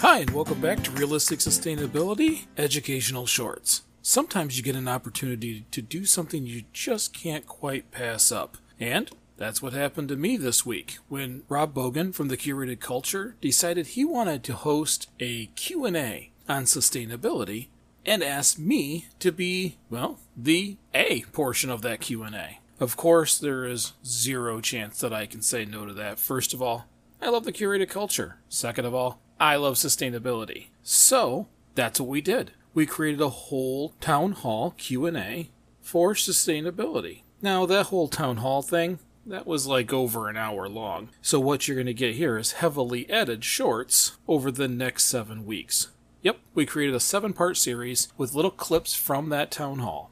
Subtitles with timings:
[0.00, 3.82] Hi, and welcome back to Realistic Sustainability Educational Shorts.
[4.00, 8.58] Sometimes you get an opportunity to do something you just can't quite pass up.
[8.78, 13.34] And that's what happened to me this week when Rob Bogan from the Curated Culture
[13.40, 17.66] decided he wanted to host a Q&A on sustainability
[18.06, 22.60] and asked me to be, well, the A portion of that Q&A.
[22.78, 26.20] Of course, there is zero chance that I can say no to that.
[26.20, 26.86] First of all,
[27.20, 28.36] I love the curated culture.
[28.48, 30.68] Second of all, I love sustainability.
[30.82, 32.52] So, that's what we did.
[32.74, 37.22] We created a whole town hall Q&A for sustainability.
[37.40, 41.10] Now, that whole town hall thing, that was like over an hour long.
[41.20, 45.44] So what you're going to get here is heavily edited shorts over the next 7
[45.46, 45.88] weeks.
[46.22, 50.10] Yep, we created a 7-part series with little clips from that town hall.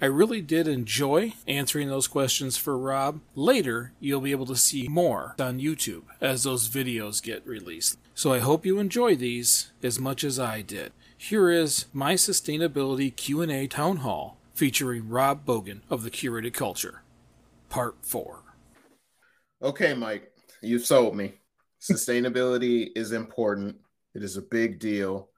[0.00, 3.20] I really did enjoy answering those questions for Rob.
[3.34, 7.98] Later, you'll be able to see more on YouTube as those videos get released.
[8.14, 10.92] So I hope you enjoy these as much as I did.
[11.16, 17.02] Here is my sustainability Q&A town hall featuring Rob Bogan of the Curated Culture.
[17.68, 18.42] Part 4.
[19.62, 20.32] Okay, Mike,
[20.62, 21.34] you've sold me.
[21.80, 23.76] Sustainability is important.
[24.14, 25.28] It is a big deal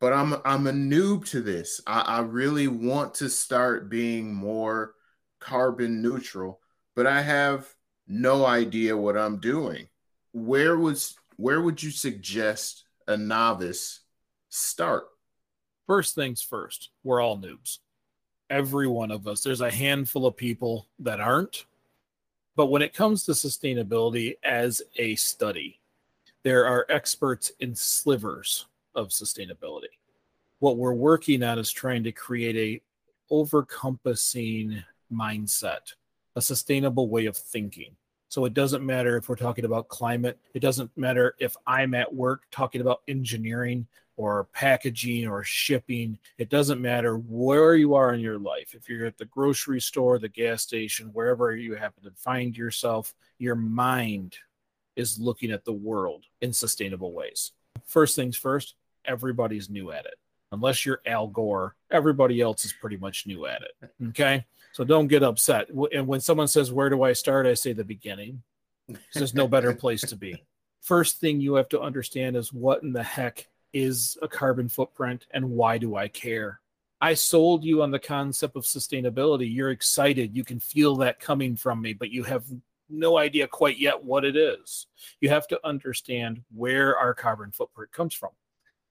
[0.00, 1.80] but I'm I'm a noob to this.
[1.86, 4.94] I, I really want to start being more
[5.38, 6.60] carbon neutral,
[6.96, 7.72] but I have
[8.08, 9.88] no idea what I'm doing.
[10.32, 14.00] Where was where would you suggest a novice
[14.48, 15.04] start?
[15.86, 17.78] First things first, we're all noobs.
[18.48, 19.42] Every one of us.
[19.42, 21.66] There's a handful of people that aren't.
[22.56, 25.80] But when it comes to sustainability as a study,
[26.42, 29.92] there are experts in slivers of sustainability.
[30.58, 35.94] What we're working on is trying to create a overcompassing mindset,
[36.36, 37.96] a sustainable way of thinking.
[38.28, 42.14] So it doesn't matter if we're talking about climate, it doesn't matter if I'm at
[42.14, 43.86] work talking about engineering
[44.16, 46.18] or packaging or shipping.
[46.36, 48.74] It doesn't matter where you are in your life.
[48.74, 53.14] If you're at the grocery store, the gas station, wherever you happen to find yourself,
[53.38, 54.36] your mind
[54.94, 57.52] is looking at the world in sustainable ways.
[57.90, 58.74] First things first,
[59.04, 60.14] everybody's new at it.
[60.52, 63.90] Unless you're Al Gore, everybody else is pretty much new at it.
[64.08, 64.46] Okay.
[64.72, 65.68] So don't get upset.
[65.92, 67.46] And when someone says, Where do I start?
[67.46, 68.42] I say the beginning.
[69.14, 70.42] There's no better place to be.
[70.82, 75.26] First thing you have to understand is what in the heck is a carbon footprint
[75.32, 76.60] and why do I care?
[77.00, 79.52] I sold you on the concept of sustainability.
[79.52, 80.36] You're excited.
[80.36, 82.44] You can feel that coming from me, but you have
[82.90, 84.86] no idea quite yet what it is.
[85.20, 88.30] You have to understand where our carbon footprint comes from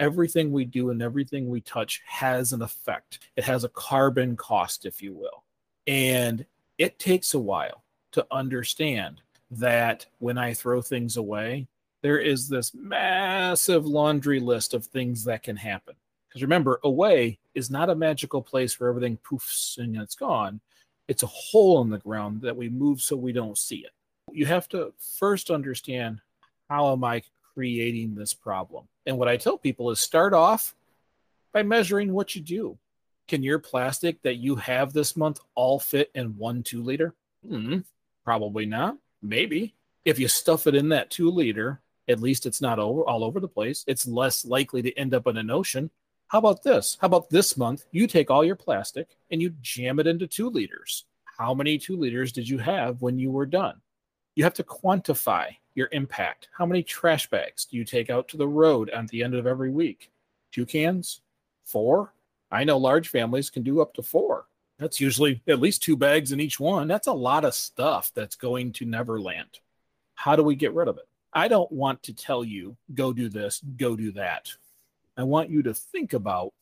[0.00, 3.20] everything we do and everything we touch has an effect.
[3.36, 5.44] It has a carbon cost, if you will.
[5.86, 6.44] And
[6.78, 11.68] it takes a while to understand that when I throw things away,
[12.02, 15.94] there is this massive laundry list of things that can happen.
[16.28, 20.60] Because remember, away is not a magical place where everything poofs and it's gone.
[21.08, 23.92] It's a hole in the ground that we move so we don't see it.
[24.32, 26.20] You have to first understand
[26.68, 27.22] how am I
[27.54, 28.88] creating this problem?
[29.06, 30.74] And what I tell people is start off
[31.52, 32.78] by measuring what you do.
[33.28, 37.14] Can your plastic that you have this month all fit in one two liter?
[37.46, 37.78] Hmm,
[38.24, 38.96] probably not.
[39.22, 39.74] Maybe.
[40.04, 43.40] If you stuff it in that two liter, at least it's not over, all over
[43.40, 43.84] the place.
[43.86, 45.90] It's less likely to end up in an ocean.
[46.34, 46.98] How about this?
[47.00, 47.84] How about this month?
[47.92, 51.04] You take all your plastic and you jam it into two liters.
[51.38, 53.80] How many two liters did you have when you were done?
[54.34, 56.48] You have to quantify your impact.
[56.52, 59.46] How many trash bags do you take out to the road at the end of
[59.46, 60.10] every week?
[60.50, 61.20] Two cans?
[61.66, 62.12] Four?
[62.50, 64.46] I know large families can do up to four.
[64.80, 66.88] That's usually at least two bags in each one.
[66.88, 69.60] That's a lot of stuff that's going to Neverland.
[70.16, 71.06] How do we get rid of it?
[71.32, 74.52] I don't want to tell you, go do this, go do that.
[75.16, 76.52] I want you to think about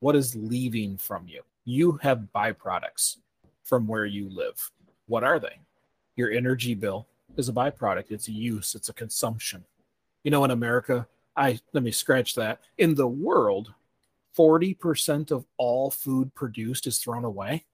[0.00, 1.42] what is leaving from you.
[1.64, 3.18] You have byproducts
[3.62, 4.70] from where you live.
[5.06, 5.58] What are they?
[6.16, 7.06] Your energy bill,
[7.36, 8.10] is a byproduct.
[8.10, 9.64] It's a use, it's a consumption.
[10.24, 11.06] You know, in America,
[11.36, 12.60] I let me scratch that.
[12.78, 13.72] In the world,
[14.36, 17.64] 40% of all food produced is thrown away.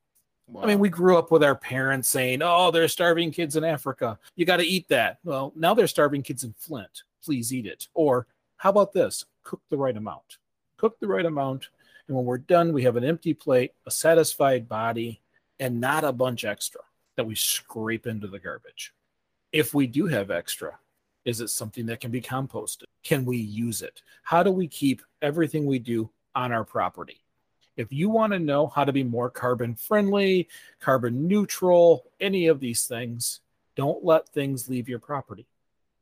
[0.47, 0.63] Wow.
[0.63, 4.19] I mean, we grew up with our parents saying, "Oh, there's starving kids in Africa.
[4.35, 7.03] You got to eat that." Well, now there's starving kids in Flint.
[7.23, 7.89] Please eat it.
[7.93, 8.27] Or
[8.57, 9.27] how about this?
[9.49, 10.37] Cook the right amount.
[10.77, 11.71] Cook the right amount,
[12.07, 15.23] and when we're done, we have an empty plate, a satisfied body,
[15.59, 16.83] and not a bunch extra
[17.17, 18.93] that we scrape into the garbage.
[19.51, 20.79] If we do have extra,
[21.25, 22.85] is it something that can be composted?
[23.03, 24.03] Can we use it?
[24.23, 27.23] How do we keep everything we do on our property?
[27.75, 30.47] If you want to know how to be more carbon friendly,
[30.79, 33.41] carbon neutral, any of these things,
[33.77, 35.47] don't let things leave your property.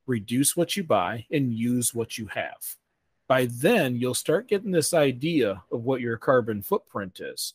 [0.05, 2.77] Reduce what you buy and use what you have.
[3.29, 7.55] By then, you'll start getting this idea of what your carbon footprint is.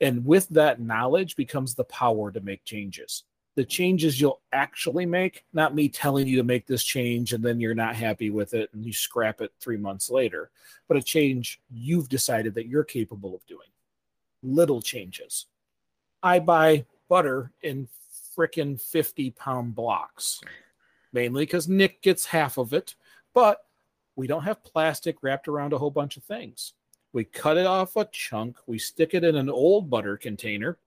[0.00, 3.24] And with that knowledge becomes the power to make changes
[3.54, 7.60] the changes you'll actually make, not me telling you to make this change and then
[7.60, 10.50] you're not happy with it and you scrap it three months later,
[10.88, 13.68] but a change you've decided that you're capable of doing.
[14.42, 15.46] Little changes.
[16.22, 17.88] I buy butter in
[18.36, 20.40] frickin' 50 pound blocks,
[21.12, 22.94] mainly because Nick gets half of it,
[23.34, 23.66] but
[24.22, 26.74] we don't have plastic wrapped around a whole bunch of things.
[27.12, 30.78] We cut it off a chunk, we stick it in an old butter container,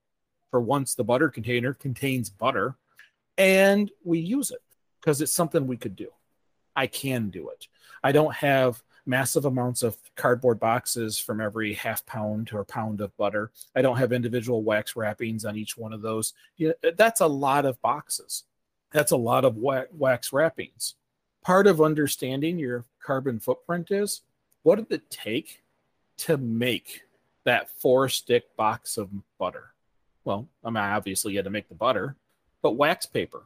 [0.50, 2.78] for once the butter container contains butter
[3.38, 4.62] and we use it
[5.02, 6.12] because it's something we could do.
[6.78, 7.68] I can do it.
[8.02, 13.18] I don't have massive amounts of cardboard boxes from every half pound or pound of
[13.18, 13.52] butter.
[13.76, 16.32] I don't have individual wax wrappings on each one of those.
[16.96, 18.46] That's a lot of boxes.
[18.94, 20.96] That's a lot of wax wrappings.
[21.46, 24.22] Part of understanding your carbon footprint is
[24.64, 25.62] what did it take
[26.18, 27.04] to make
[27.44, 29.76] that four stick box of butter?
[30.24, 32.16] well, I mean, obviously you had to make the butter,
[32.64, 33.44] but wax paper,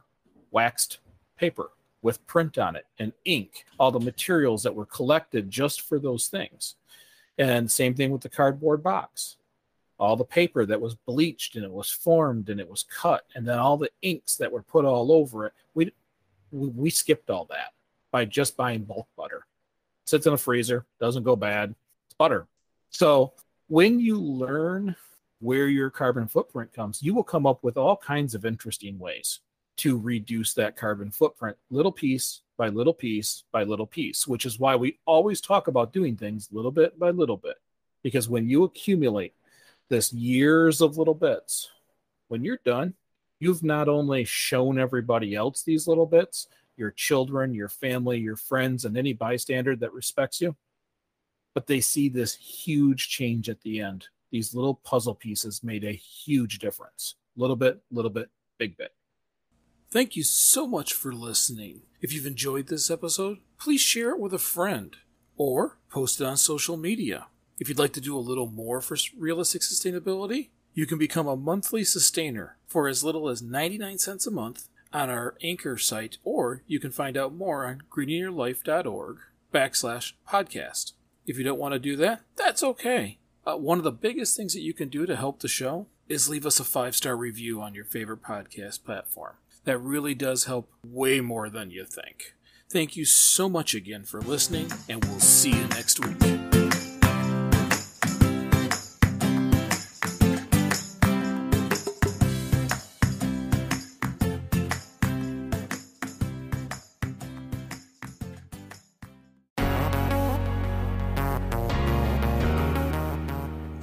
[0.50, 0.98] waxed
[1.36, 5.98] paper with print on it and ink, all the materials that were collected just for
[5.98, 6.76] those things.
[7.36, 9.36] And same thing with the cardboard box.
[9.98, 13.46] All the paper that was bleached and it was formed and it was cut, and
[13.46, 15.52] then all the inks that were put all over it.
[15.74, 15.92] We
[16.50, 17.74] we, we skipped all that
[18.10, 19.46] by just buying bulk butter.
[20.06, 21.74] Sits in a freezer, doesn't go bad.
[22.06, 22.46] It's butter.
[22.90, 23.32] So
[23.68, 24.96] when you learn
[25.40, 29.40] where your carbon footprint comes, you will come up with all kinds of interesting ways
[29.76, 34.58] to reduce that carbon footprint little piece by little piece by little piece, which is
[34.58, 37.56] why we always talk about doing things little bit by little bit.
[38.02, 39.34] Because when you accumulate
[39.88, 41.70] this years of little bits,
[42.28, 42.94] when you're done,
[43.38, 46.46] you've not only shown everybody else these little bits,
[46.80, 50.56] your children, your family, your friends, and any bystander that respects you,
[51.54, 55.92] but they see this huge change at the end these little puzzle pieces made a
[55.92, 57.16] huge difference.
[57.36, 58.94] Little bit, little bit, big bit.
[59.90, 61.82] Thank you so much for listening.
[62.00, 64.96] If you've enjoyed this episode, please share it with a friend
[65.36, 67.26] or post it on social media.
[67.58, 71.36] If you'd like to do a little more for realistic sustainability, you can become a
[71.36, 76.62] monthly sustainer for as little as 99 cents a month on our Anchor site, or
[76.66, 79.18] you can find out more on greeningyourlife.org
[79.52, 80.92] backslash podcast.
[81.26, 83.18] If you don't want to do that, that's okay.
[83.46, 86.28] Uh, one of the biggest things that you can do to help the show is
[86.28, 89.34] leave us a five star review on your favorite podcast platform.
[89.64, 92.34] That really does help way more than you think.
[92.68, 96.59] Thank you so much again for listening, and we'll see you next week.